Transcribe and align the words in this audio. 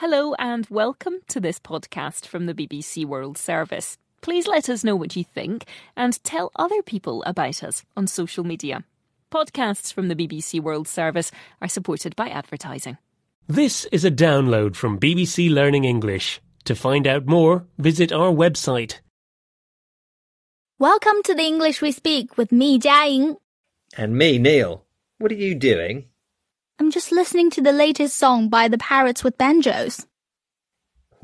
Hello 0.00 0.32
and 0.38 0.66
welcome 0.70 1.16
to 1.28 1.40
this 1.40 1.60
podcast 1.60 2.24
from 2.24 2.46
the 2.46 2.54
BBC 2.54 3.04
World 3.04 3.36
Service. 3.36 3.98
Please 4.22 4.46
let 4.46 4.70
us 4.70 4.82
know 4.82 4.96
what 4.96 5.14
you 5.14 5.22
think 5.22 5.66
and 5.94 6.24
tell 6.24 6.50
other 6.56 6.80
people 6.80 7.22
about 7.24 7.62
us 7.62 7.84
on 7.98 8.06
social 8.06 8.42
media. 8.42 8.82
Podcasts 9.30 9.92
from 9.92 10.08
the 10.08 10.16
BBC 10.16 10.58
World 10.58 10.88
Service 10.88 11.30
are 11.60 11.68
supported 11.68 12.16
by 12.16 12.30
advertising. 12.30 12.96
This 13.46 13.84
is 13.92 14.02
a 14.06 14.10
download 14.10 14.74
from 14.74 14.98
BBC 14.98 15.52
Learning 15.52 15.84
English. 15.84 16.40
To 16.64 16.74
find 16.74 17.06
out 17.06 17.26
more, 17.26 17.66
visit 17.76 18.10
our 18.10 18.32
website. 18.32 19.00
Welcome 20.78 21.22
to 21.24 21.34
the 21.34 21.42
English 21.42 21.82
we 21.82 21.92
speak 21.92 22.38
with 22.38 22.52
me, 22.52 22.78
Jiaying. 22.78 23.36
And 23.98 24.16
me, 24.16 24.38
Neil. 24.38 24.82
What 25.18 25.30
are 25.30 25.34
you 25.34 25.54
doing? 25.54 26.06
I'm 26.80 26.90
just 26.90 27.12
listening 27.12 27.50
to 27.50 27.60
the 27.60 27.72
latest 27.72 28.16
song 28.16 28.48
by 28.48 28.66
the 28.66 28.78
Parrots 28.78 29.22
with 29.22 29.36
Banjos. 29.36 30.06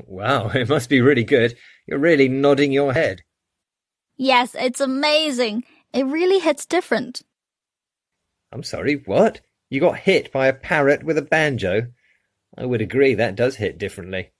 Wow, 0.05 0.49
it 0.53 0.69
must 0.69 0.87
be 0.87 1.01
really 1.01 1.23
good. 1.23 1.57
You're 1.87 1.97
really 1.97 2.29
nodding 2.29 2.71
your 2.71 2.93
head. 2.93 3.23
Yes, 4.17 4.53
it's 4.53 4.79
amazing. 4.79 5.63
It 5.93 6.05
really 6.05 6.37
hits 6.37 6.67
different. 6.67 7.23
I'm 8.51 8.61
sorry, 8.61 9.01
what? 9.07 9.41
You 9.67 9.79
got 9.79 9.97
hit 9.97 10.31
by 10.31 10.45
a 10.45 10.53
parrot 10.53 11.03
with 11.03 11.17
a 11.17 11.23
banjo? 11.23 11.87
I 12.55 12.65
would 12.67 12.81
agree 12.81 13.15
that 13.15 13.35
does 13.35 13.55
hit 13.55 13.79
differently. 13.79 14.33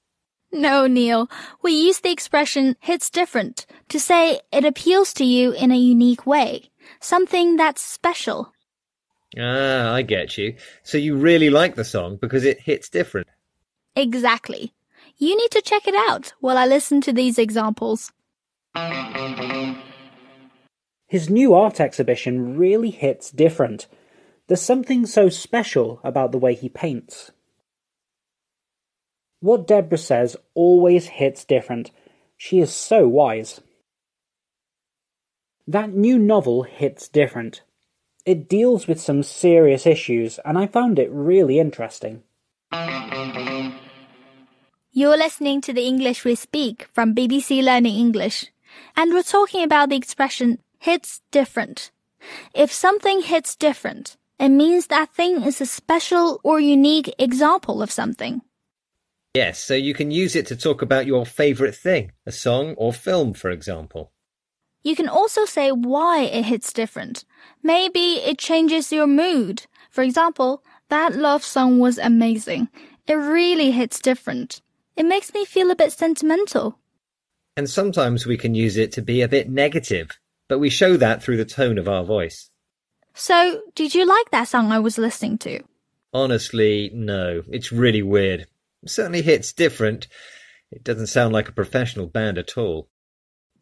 No, 0.52 0.86
Neil. 0.86 1.31
We 1.63 1.72
use 1.72 1.99
the 1.99 2.11
expression 2.11 2.75
hits 2.80 3.09
different 3.09 3.66
to 3.89 3.99
say 3.99 4.41
it 4.52 4.66
appeals 4.66 5.16
to 5.16 5.25
you 5.25 5.52
in 5.52 5.72
a 5.72 5.77
unique 5.77 6.27
way. 6.27 6.70
Something 6.99 7.58
that's 7.58 7.81
special. 7.81 8.53
Ah, 9.38 9.94
I 9.94 10.04
get 10.04 10.38
you. 10.38 10.55
So 10.84 10.98
you 10.98 11.16
really 11.17 11.49
like 11.49 11.76
the 11.76 11.84
song 11.84 12.17
because 12.22 12.45
it 12.45 12.62
hits 12.62 12.90
different. 12.90 13.27
Exactly. 13.95 14.73
You 15.17 15.36
need 15.36 15.52
to 15.52 15.62
check 15.62 15.88
it 15.88 15.95
out 15.95 16.34
while 16.40 16.58
I 16.58 16.66
listen 16.66 17.02
to 17.02 17.12
these 17.13 17.40
examples. 17.40 18.12
His 21.08 21.30
new 21.30 21.53
art 21.53 21.80
exhibition 21.80 22.58
really 22.58 22.92
hits 22.92 23.31
different. 23.31 23.88
There's 24.48 24.61
something 24.61 25.05
so 25.05 25.30
special 25.30 26.00
about 26.03 26.31
the 26.31 26.38
way 26.38 26.53
he 26.53 26.70
paints. 26.70 27.31
What 29.39 29.67
Deborah 29.67 29.98
says 29.98 30.38
always 30.53 31.08
hits 31.08 31.44
different. 31.45 31.92
She 32.38 32.59
is 32.59 32.73
so 32.73 33.08
wise. 33.08 33.61
That 35.67 35.94
new 35.94 36.17
novel 36.17 36.64
hits 36.64 37.08
different. 37.08 37.61
It 38.28 38.50
deals 38.50 38.89
with 38.89 39.00
some 39.00 39.23
serious 39.23 39.86
issues, 39.86 40.38
and 40.44 40.58
I 40.58 40.67
found 40.67 41.00
it 41.00 41.09
really 41.09 41.59
interesting. 41.59 42.23
You're 44.92 45.16
listening 45.16 45.61
to 45.61 45.72
the 45.72 45.88
English 45.88 46.25
we 46.25 46.36
speak 46.36 46.89
from 46.92 47.16
BBC 47.16 47.64
Learning 47.64 47.95
English, 47.95 48.52
and 48.98 49.14
we're 49.14 49.23
talking 49.23 49.64
about 49.64 49.88
the 49.88 49.95
expression 49.95 50.59
hits 50.78 51.22
different. 51.31 51.89
If 52.53 52.70
something 52.70 53.22
hits 53.22 53.55
different, 53.55 54.17
it 54.38 54.50
means 54.50 54.88
that 54.88 55.14
thing 55.14 55.44
is 55.44 55.61
a 55.61 55.66
special 55.66 56.42
or 56.44 56.59
unique 56.59 57.16
example 57.17 57.81
of 57.81 57.92
something. 57.92 58.42
Yes, 59.36 59.58
so 59.58 59.73
you 59.73 59.94
can 59.94 60.11
use 60.11 60.36
it 60.36 60.48
to 60.48 60.58
talk 60.58 60.81
about 60.81 61.05
your 61.05 61.25
favourite 61.25 61.75
thing, 61.75 62.11
a 62.25 62.33
song 62.33 62.75
or 62.75 62.92
film, 62.92 63.33
for 63.33 63.52
example. 63.52 64.11
You 64.88 64.95
can 64.95 65.09
also 65.09 65.43
say 65.43 65.73
why 65.73 66.21
it 66.21 66.45
hits 66.45 66.71
different. 66.71 67.25
Maybe 67.61 68.21
it 68.23 68.38
changes 68.38 68.89
your 68.89 69.05
mood. 69.05 69.66
For 69.89 70.02
example, 70.02 70.63
that 70.88 71.13
love 71.13 71.43
song 71.43 71.80
was 71.80 71.97
amazing. 71.97 72.69
It 73.05 73.15
really 73.15 73.71
hits 73.71 73.99
different. 73.99 74.61
It 74.95 75.05
makes 75.05 75.33
me 75.33 75.43
feel 75.43 75.71
a 75.71 75.75
bit 75.75 75.91
sentimental. 75.91 76.80
And 77.58 77.69
sometimes 77.69 78.25
we 78.25 78.38
can 78.38 78.55
use 78.55 78.77
it 78.77 78.93
to 78.93 79.02
be 79.02 79.21
a 79.21 79.27
bit 79.27 79.49
negative, 79.49 80.17
but 80.47 80.59
we 80.59 80.69
show 80.69 80.95
that 80.95 81.21
through 81.21 81.35
the 81.35 81.43
tone 81.43 81.77
of 81.77 81.89
our 81.89 82.05
voice. 82.05 82.49
So, 83.14 83.64
did 83.76 83.93
you 83.93 84.05
like 84.05 84.31
that 84.31 84.47
song 84.47 84.71
I 84.71 84.80
was 84.80 84.97
listening 84.97 85.37
to? 85.39 85.59
Honestly, 86.14 86.92
no. 86.93 87.43
It's 87.49 87.73
really 87.73 88.03
weird. 88.03 88.47
It 88.83 88.89
certainly 88.89 89.21
hits 89.21 89.52
different. 89.52 90.08
It 90.71 90.86
doesn't 90.86 91.08
sound 91.08 91.33
like 91.33 91.49
a 91.49 91.59
professional 91.61 92.08
band 92.08 92.37
at 92.37 92.58
all. 92.58 92.87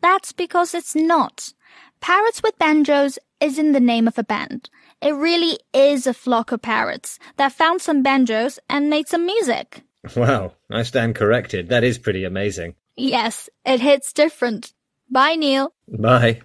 That's 0.06 0.34
because 0.34 0.76
it's 0.76 0.94
not. 0.94 1.52
Parrots 2.00 2.44
with 2.44 2.60
Banjos 2.60 3.18
isn't 3.42 3.72
the 3.72 3.80
name 3.80 4.08
of 4.08 4.20
a 4.20 4.24
band. 4.24 4.70
It 5.02 5.16
really 5.16 5.58
is 5.74 6.06
a 6.06 6.14
flock 6.14 6.52
of 6.52 6.62
parrots 6.62 7.18
that 7.38 7.54
found 7.54 7.82
some 7.82 8.04
banjos 8.04 8.60
and 8.70 8.88
made 8.88 9.08
some 9.08 9.26
music. 9.26 9.82
Wow, 10.16 10.54
I 10.70 10.84
stand 10.84 11.16
corrected. 11.16 11.70
That 11.70 11.84
is 11.84 11.98
pretty 11.98 12.24
amazing. 12.24 12.76
Yes, 12.96 13.50
it 13.66 13.80
hits 13.80 14.14
different. 14.14 14.74
Bye, 15.10 15.38
Neil. 15.38 15.74
Bye. 15.88 16.42